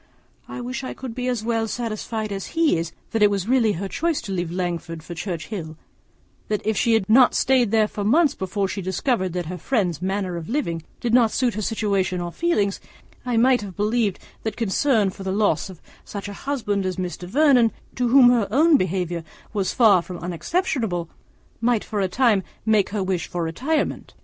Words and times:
I 0.47 0.61
wish 0.61 0.83
I 0.83 0.95
could 0.95 1.13
be 1.13 1.27
as 1.27 1.43
well 1.43 1.67
satisfied 1.67 2.31
as 2.31 2.55
he 2.57 2.75
is, 2.75 2.91
that 3.11 3.21
it 3.21 3.29
was 3.29 3.47
really 3.47 3.73
her 3.73 3.87
choice 3.87 4.19
to 4.23 4.31
leave 4.31 4.49
Langford 4.49 5.03
for 5.03 5.13
Churchhill; 5.13 5.77
and 6.49 6.61
if 6.65 6.75
she 6.75 6.93
had 6.95 7.07
not 7.07 7.35
stayed 7.35 7.69
there 7.69 7.87
for 7.87 8.03
months 8.03 8.33
before 8.33 8.67
she 8.67 8.81
discovered 8.81 9.33
that 9.33 9.45
her 9.45 9.59
friend's 9.59 10.01
manner 10.01 10.37
of 10.37 10.49
living 10.49 10.81
did 10.99 11.13
not 11.13 11.29
suit 11.29 11.53
her 11.53 11.61
situation 11.61 12.19
or 12.19 12.31
feelings, 12.31 12.79
I 13.27 13.37
might 13.37 13.61
have 13.61 13.75
believed 13.75 14.17
that 14.41 14.57
concern 14.57 15.11
for 15.11 15.21
the 15.21 15.31
loss 15.31 15.69
of 15.69 15.79
such 16.03 16.27
a 16.27 16.33
husband 16.33 16.83
as 16.83 16.95
Mr. 16.95 17.27
Vernon, 17.29 17.71
to 17.93 18.07
whom 18.07 18.29
her 18.31 18.47
own 18.49 18.77
behaviour 18.77 19.23
was 19.53 19.71
far 19.71 20.01
from 20.01 20.17
unexceptionable, 20.17 21.09
might 21.59 21.83
for 21.83 22.01
a 22.01 22.07
time 22.07 22.41
make 22.65 22.89
her 22.89 23.03
wish 23.03 23.27
for 23.27 23.43
retirement. 23.43 24.15